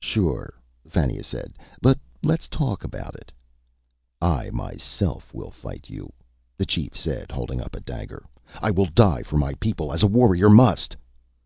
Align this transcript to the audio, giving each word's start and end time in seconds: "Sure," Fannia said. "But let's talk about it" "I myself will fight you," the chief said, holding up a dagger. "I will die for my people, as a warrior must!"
"Sure," 0.00 0.52
Fannia 0.86 1.24
said. 1.24 1.54
"But 1.80 1.98
let's 2.22 2.46
talk 2.46 2.84
about 2.84 3.14
it" 3.14 3.32
"I 4.38 4.50
myself 4.50 5.32
will 5.32 5.50
fight 5.50 5.88
you," 5.88 6.12
the 6.58 6.66
chief 6.66 6.94
said, 6.94 7.32
holding 7.32 7.58
up 7.62 7.74
a 7.74 7.80
dagger. 7.80 8.26
"I 8.60 8.70
will 8.70 8.84
die 8.92 9.22
for 9.22 9.38
my 9.38 9.54
people, 9.54 9.90
as 9.90 10.02
a 10.02 10.06
warrior 10.06 10.50
must!" 10.50 10.94